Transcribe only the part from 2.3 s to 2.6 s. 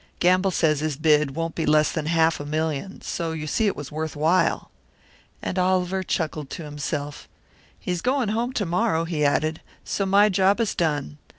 a